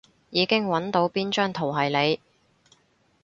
[0.31, 2.19] 已經搵到邊張圖係你